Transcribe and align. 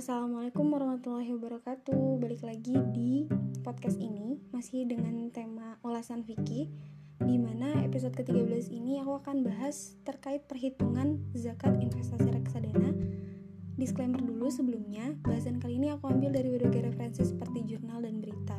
Assalamualaikum 0.00 0.72
warahmatullahi 0.72 1.28
wabarakatuh. 1.36 2.24
Balik 2.24 2.40
lagi 2.40 2.72
di 2.88 3.28
podcast 3.60 4.00
ini 4.00 4.40
Masih 4.48 4.88
dengan 4.88 5.28
tema 5.28 5.76
ulasan 5.84 6.24
fikih 6.24 6.72
Di 7.20 7.36
mana 7.36 7.84
episode 7.84 8.16
ke-13 8.16 8.72
ini 8.72 8.96
aku 9.04 9.20
akan 9.20 9.44
bahas 9.44 10.00
terkait 10.08 10.48
perhitungan 10.48 11.20
zakat 11.36 11.76
investasi 11.84 12.32
reksadana. 12.32 12.96
Disclaimer 13.76 14.24
dulu 14.24 14.48
sebelumnya 14.48 15.20
Bahasan 15.20 15.60
kali 15.60 15.76
ini 15.76 15.92
aku 15.92 16.08
ambil 16.08 16.32
dari 16.32 16.48
berbagai 16.48 16.96
referensi 16.96 17.20
seperti 17.20 17.60
jurnal 17.68 18.00
dan 18.00 18.24
berita 18.24 18.56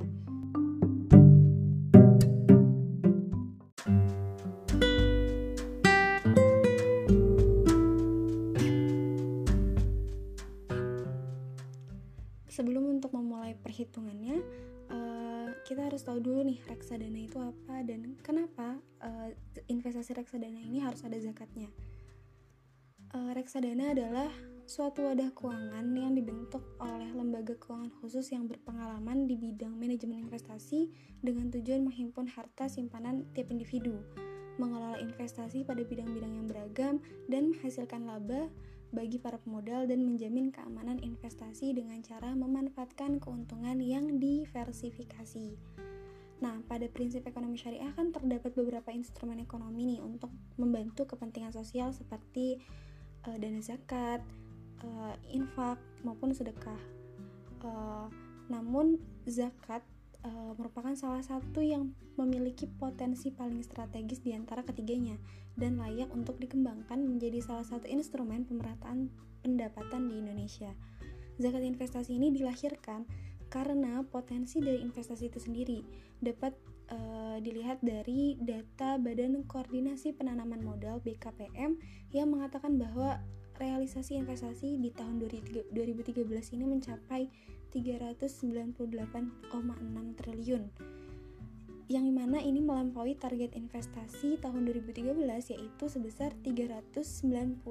memulai 13.81 13.89
perhitungannya 13.89 14.37
uh, 14.93 15.47
kita 15.65 15.89
harus 15.89 16.05
tahu 16.05 16.21
dulu 16.21 16.45
nih 16.45 16.59
reksadana 16.69 17.19
itu 17.25 17.37
apa 17.41 17.81
dan 17.81 18.13
kenapa 18.21 18.77
uh, 19.01 19.29
investasi 19.69 20.13
reksadana 20.13 20.61
ini 20.61 20.85
harus 20.85 21.01
ada 21.01 21.17
zakatnya. 21.17 21.69
Uh, 23.11 23.33
reksadana 23.35 23.91
adalah 23.91 24.31
suatu 24.63 25.03
wadah 25.03 25.35
keuangan 25.35 25.83
yang 25.97 26.15
dibentuk 26.15 26.63
oleh 26.79 27.11
lembaga 27.11 27.57
keuangan 27.59 27.91
khusus 27.99 28.31
yang 28.31 28.47
berpengalaman 28.47 29.27
di 29.27 29.35
bidang 29.35 29.75
manajemen 29.75 30.23
investasi 30.23 30.87
dengan 31.19 31.51
tujuan 31.51 31.83
menghimpun 31.83 32.29
harta 32.31 32.71
simpanan 32.71 33.27
tiap 33.35 33.51
individu, 33.51 33.99
mengelola 34.55 34.95
investasi 35.03 35.67
pada 35.67 35.83
bidang-bidang 35.83 36.39
yang 36.39 36.47
beragam, 36.47 36.95
dan 37.27 37.51
menghasilkan 37.51 38.07
laba 38.07 38.47
bagi 38.91 39.17
para 39.17 39.39
pemodal 39.39 39.87
dan 39.87 40.03
menjamin 40.03 40.51
keamanan 40.51 40.99
investasi 40.99 41.71
dengan 41.71 42.03
cara 42.03 42.35
memanfaatkan 42.35 43.23
keuntungan 43.23 43.79
yang 43.79 44.19
diversifikasi. 44.19 45.55
Nah, 46.41 46.57
pada 46.65 46.89
prinsip 46.89 47.23
ekonomi 47.23 47.55
syariah 47.55 47.93
kan 47.93 48.11
terdapat 48.11 48.51
beberapa 48.57 48.89
instrumen 48.91 49.39
ekonomi 49.39 49.95
nih 49.95 49.99
untuk 50.03 50.33
membantu 50.59 51.07
kepentingan 51.07 51.53
sosial 51.53 51.93
seperti 51.93 52.59
uh, 53.29 53.37
dana 53.37 53.61
zakat, 53.61 54.25
uh, 54.81 55.15
infak 55.29 55.77
maupun 56.01 56.33
sedekah. 56.33 56.81
Uh, 57.61 58.09
namun 58.49 58.97
zakat 59.29 59.85
uh, 60.25 60.53
merupakan 60.57 60.93
salah 60.93 61.21
satu 61.21 61.61
yang 61.61 61.93
memiliki 62.17 62.67
potensi 62.67 63.33
paling 63.33 63.61
strategis 63.65 64.21
di 64.21 64.35
antara 64.35 64.61
ketiganya 64.61 65.17
dan 65.57 65.77
layak 65.77 66.09
untuk 66.13 66.39
dikembangkan 66.39 67.01
menjadi 67.01 67.43
salah 67.43 67.65
satu 67.65 67.89
instrumen 67.89 68.47
pemerataan 68.47 69.11
pendapatan 69.41 70.07
di 70.07 70.21
Indonesia. 70.21 70.71
Zakat 71.41 71.65
investasi 71.65 72.15
ini 72.15 72.29
dilahirkan 72.29 73.05
karena 73.51 73.99
potensi 74.07 74.63
dari 74.63 74.79
investasi 74.79 75.27
itu 75.27 75.39
sendiri 75.41 75.83
dapat 76.23 76.55
uh, 76.93 77.37
dilihat 77.43 77.83
dari 77.83 78.39
data 78.39 78.95
Badan 78.95 79.43
Koordinasi 79.43 80.15
Penanaman 80.15 80.63
Modal 80.63 81.03
BKPM 81.03 81.75
yang 82.15 82.27
mengatakan 82.31 82.79
bahwa 82.79 83.19
realisasi 83.61 84.17
investasi 84.17 84.81
di 84.81 84.89
tahun 84.89 85.21
2013 85.21 85.69
ini 86.57 86.65
mencapai 86.65 87.29
398,6 87.69 90.17
triliun. 90.17 90.63
Yang 91.91 92.03
di 92.07 92.13
mana 92.15 92.39
ini 92.41 92.63
melampaui 92.63 93.19
target 93.19 93.53
investasi 93.53 94.39
tahun 94.41 94.65
2013 94.65 95.13
yaitu 95.53 95.85
sebesar 95.85 96.33
390,3 96.41 97.61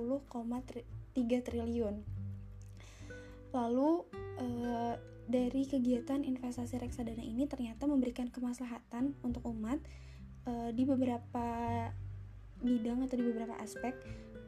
triliun. 1.18 1.96
Lalu 3.50 3.90
eh, 4.38 4.94
dari 5.26 5.62
kegiatan 5.66 6.22
investasi 6.22 6.78
reksadana 6.78 7.24
ini 7.24 7.50
ternyata 7.50 7.90
memberikan 7.90 8.30
kemaslahatan 8.30 9.18
untuk 9.26 9.42
umat 9.50 9.82
eh, 10.46 10.70
di 10.70 10.86
beberapa 10.86 11.48
bidang 12.60 13.08
atau 13.08 13.16
di 13.16 13.24
beberapa 13.24 13.56
aspek 13.56 13.96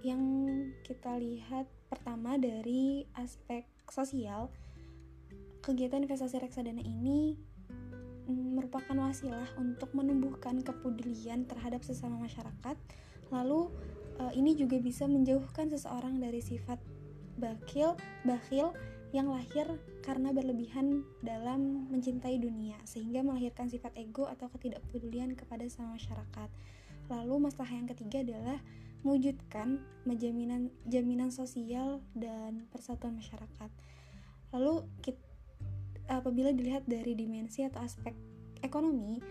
yang 0.03 0.23
kita 0.83 1.15
lihat 1.19 1.71
pertama 1.87 2.35
dari 2.35 3.07
aspek 3.15 3.63
sosial 3.87 4.51
kegiatan 5.63 6.03
investasi 6.03 6.43
reksadana 6.43 6.83
ini 6.83 7.39
merupakan 8.27 8.95
wasilah 8.99 9.47
untuk 9.59 9.95
menumbuhkan 9.95 10.63
kepedulian 10.63 11.47
terhadap 11.47 11.83
sesama 11.87 12.19
masyarakat. 12.19 12.77
Lalu 13.31 13.71
eh, 14.19 14.33
ini 14.39 14.59
juga 14.59 14.79
bisa 14.83 15.07
menjauhkan 15.07 15.71
seseorang 15.71 16.19
dari 16.19 16.43
sifat 16.43 16.83
bakil, 17.39 17.95
bakhil 18.27 18.75
yang 19.13 19.29
lahir 19.29 19.69
karena 20.03 20.33
berlebihan 20.33 21.05
dalam 21.21 21.87
mencintai 21.93 22.41
dunia 22.41 22.81
sehingga 22.89 23.21
melahirkan 23.23 23.69
sifat 23.69 23.93
ego 23.95 24.27
atau 24.27 24.49
ketidakpedulian 24.51 25.37
kepada 25.39 25.63
sesama 25.69 25.95
masyarakat. 25.95 26.49
Lalu 27.13 27.35
masalah 27.39 27.71
yang 27.71 27.87
ketiga 27.87 28.25
adalah 28.25 28.59
mewujudkan 29.03 29.83
jaminan 30.07 30.71
jaminan 30.87 31.31
sosial 31.31 32.03
dan 32.15 32.67
persatuan 32.71 33.19
masyarakat. 33.19 33.71
Lalu 34.55 34.87
kita 35.03 35.23
apabila 36.11 36.51
dilihat 36.51 36.87
dari 36.87 37.15
dimensi 37.15 37.63
atau 37.63 37.83
aspek 37.83 38.15
ekonomi, 38.63 39.23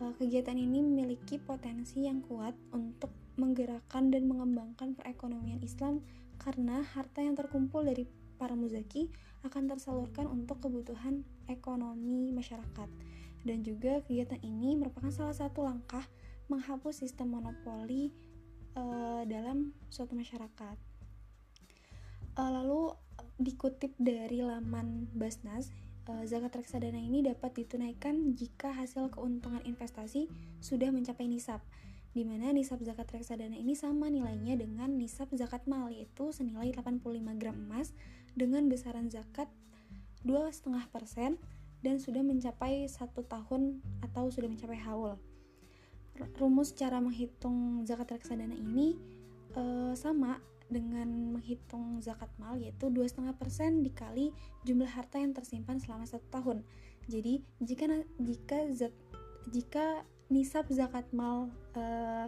eh, 0.00 0.12
kegiatan 0.16 0.56
ini 0.56 0.80
memiliki 0.80 1.36
potensi 1.40 2.04
yang 2.04 2.24
kuat 2.24 2.56
untuk 2.72 3.12
menggerakkan 3.34 4.14
dan 4.14 4.30
mengembangkan 4.30 4.94
perekonomian 4.94 5.58
Islam 5.60 6.00
karena 6.38 6.82
harta 6.82 7.22
yang 7.22 7.34
terkumpul 7.34 7.82
dari 7.82 8.06
para 8.38 8.54
muzaki 8.58 9.10
akan 9.46 9.70
tersalurkan 9.70 10.26
untuk 10.26 10.62
kebutuhan 10.64 11.22
ekonomi 11.46 12.32
masyarakat. 12.32 12.88
Dan 13.44 13.60
juga 13.60 14.00
kegiatan 14.08 14.40
ini 14.40 14.74
merupakan 14.74 15.12
salah 15.12 15.36
satu 15.36 15.68
langkah 15.68 16.02
menghapus 16.48 17.04
sistem 17.04 17.36
monopoli 17.36 18.12
uh, 18.78 19.22
dalam 19.26 19.74
suatu 19.90 20.14
masyarakat. 20.14 20.76
Uh, 22.34 22.50
lalu 22.50 22.94
dikutip 23.38 23.94
dari 23.98 24.42
laman 24.42 25.10
Basnas 25.14 25.70
Eh, 26.04 26.28
zakat 26.28 26.52
reksadana 26.60 27.00
ini 27.00 27.24
dapat 27.24 27.64
ditunaikan 27.64 28.36
jika 28.36 28.76
hasil 28.76 29.08
keuntungan 29.08 29.64
investasi 29.64 30.28
sudah 30.60 30.92
mencapai 30.92 31.24
nisab 31.24 31.64
di 32.12 32.28
mana 32.28 32.52
nisab 32.52 32.84
zakat 32.84 33.08
reksadana 33.08 33.56
ini 33.56 33.72
sama 33.72 34.12
nilainya 34.12 34.60
dengan 34.60 34.92
nisab 35.00 35.32
zakat 35.32 35.64
mal 35.64 35.88
yaitu 35.88 36.28
senilai 36.28 36.76
85 36.76 37.40
gram 37.40 37.56
emas 37.56 37.96
dengan 38.36 38.68
besaran 38.68 39.08
zakat 39.08 39.48
2,5% 40.28 41.40
dan 41.80 41.96
sudah 41.96 42.20
mencapai 42.20 42.84
satu 42.84 43.24
tahun 43.24 43.80
atau 44.04 44.28
sudah 44.28 44.52
mencapai 44.52 44.76
haul. 44.84 45.16
Rumus 46.38 46.74
cara 46.74 47.02
menghitung 47.02 47.82
zakat 47.82 48.18
reksadana 48.18 48.54
ini 48.54 48.94
e, 49.54 49.62
sama 49.98 50.38
dengan 50.70 51.36
menghitung 51.36 52.00
zakat 52.00 52.30
mal 52.40 52.56
yaitu 52.56 52.88
2,5% 52.88 53.84
dikali 53.84 54.32
jumlah 54.64 54.88
harta 54.88 55.20
yang 55.20 55.36
tersimpan 55.36 55.78
selama 55.78 56.08
satu 56.08 56.24
tahun. 56.32 56.64
Jadi 57.06 57.44
jika 57.60 57.84
jika 58.16 58.58
zat, 58.72 58.94
jika 59.52 60.02
nisab 60.32 60.66
zakat 60.72 61.04
mal 61.12 61.52
uh, 61.76 62.26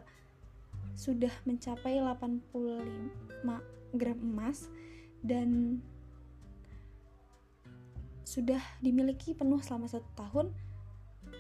sudah 0.92 1.32
mencapai 1.48 2.00
85 2.00 2.44
gram 3.96 4.18
emas 4.20 4.68
dan 5.24 5.80
sudah 8.26 8.60
dimiliki 8.84 9.32
penuh 9.32 9.64
selama 9.64 9.88
satu 9.88 10.08
tahun, 10.12 10.52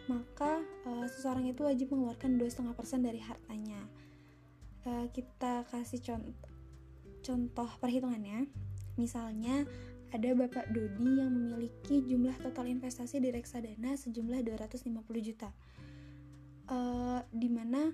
maka 0.06 0.62
uh, 0.86 1.06
seseorang 1.10 1.50
itu 1.50 1.66
wajib 1.66 1.94
mengeluarkan 1.94 2.38
2,5% 2.38 3.06
dari 3.06 3.20
hartanya. 3.22 3.82
Uh, 4.86 5.10
kita 5.10 5.66
kasih 5.70 6.02
contoh 6.02 6.50
contoh 7.26 7.66
perhitungannya, 7.82 8.46
misalnya 8.94 9.66
ada 10.14 10.30
Bapak 10.38 10.70
Dodi 10.70 11.18
yang 11.18 11.34
memiliki 11.34 12.06
jumlah 12.06 12.38
total 12.38 12.70
investasi 12.70 13.18
di 13.18 13.34
reksadana 13.34 13.98
sejumlah 13.98 14.46
250 14.46 14.94
juta. 15.26 15.50
Uh, 16.66 17.22
di 17.34 17.50
mana 17.50 17.90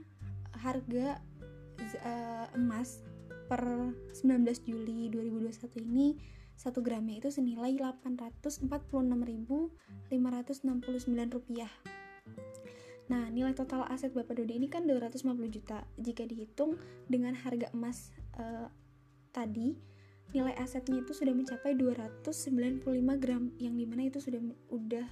harga 0.60 1.16
uh, 2.04 2.46
emas 2.56 3.04
per 3.48 3.64
19 4.16 4.44
Juli 4.64 5.08
2021 5.12 5.84
ini 5.84 6.16
1 6.56 6.72
gramnya 6.84 7.16
itu 7.18 7.30
senilai 7.32 7.72
846.569 7.80 8.68
rupiah. 11.32 11.72
Nah, 13.10 13.28
nilai 13.28 13.52
total 13.52 13.84
aset 13.92 14.14
Bapak 14.16 14.40
Dodi 14.40 14.56
ini 14.56 14.72
kan 14.72 14.88
250 14.88 15.36
juta. 15.52 15.84
Jika 16.00 16.24
dihitung 16.24 16.80
dengan 17.10 17.36
harga 17.36 17.68
emas 17.76 18.08
uh, 18.40 18.72
tadi 19.36 19.76
nilai 20.32 20.56
asetnya 20.56 21.04
itu 21.04 21.12
sudah 21.12 21.36
mencapai 21.36 21.76
295 21.76 22.88
gram 23.20 23.52
yang 23.60 23.76
di 23.76 23.84
mana 23.84 24.08
itu 24.08 24.16
sudah 24.16 24.40
udah 24.72 25.04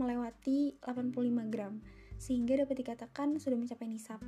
melewati 0.00 0.80
85 0.80 1.52
gram 1.52 1.84
sehingga 2.16 2.64
dapat 2.64 2.80
dikatakan 2.80 3.36
sudah 3.36 3.60
mencapai 3.60 3.86
nisab 3.92 4.24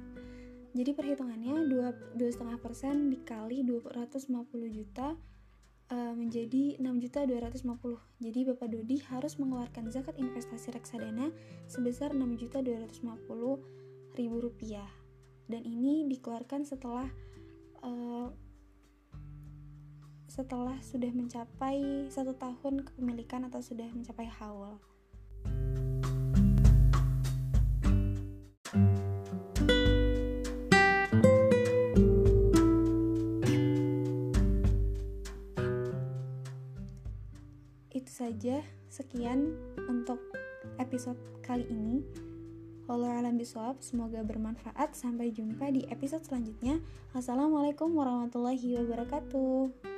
jadi 0.77 0.93
perhitungannya 0.93 1.73
2,5% 2.21 2.21
dikali 3.17 3.65
250 3.65 4.77
juta 4.77 5.17
uh, 5.91 6.15
menjadi 6.15 6.79
6.250. 6.79 7.63
Jadi 8.23 8.41
Bapak 8.49 8.69
Dodi 8.73 8.99
harus 9.07 9.39
mengeluarkan 9.39 9.91
zakat 9.93 10.19
investasi 10.19 10.75
reksadana 10.75 11.31
sebesar 11.71 12.15
6.250.000 12.15 13.05
rupiah. 14.19 14.91
Dan 15.47 15.63
ini 15.63 16.03
dikeluarkan 16.11 16.67
setelah 16.67 17.07
uh, 17.87 18.29
setelah 20.27 20.77
sudah 20.83 21.09
mencapai 21.15 22.11
satu 22.13 22.37
tahun 22.37 22.85
kepemilikan 22.85 23.47
atau 23.49 23.63
sudah 23.63 23.89
mencapai 23.95 24.29
haul. 24.29 24.77
Saja, 38.37 38.61
sekian 38.93 39.57
untuk 39.89 40.21
episode 40.77 41.17
kali 41.41 41.65
ini. 41.73 42.05
Walau 42.85 43.09
alam 43.09 43.41
biswab, 43.41 43.81
semoga 43.81 44.21
bermanfaat. 44.21 44.93
Sampai 44.93 45.33
jumpa 45.33 45.73
di 45.73 45.89
episode 45.89 46.21
selanjutnya. 46.21 46.85
Assalamualaikum 47.17 47.97
warahmatullahi 47.97 48.77
wabarakatuh. 48.77 49.96